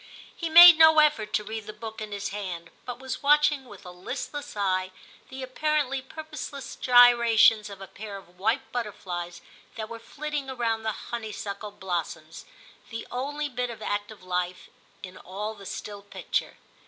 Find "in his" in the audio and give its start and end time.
2.01-2.29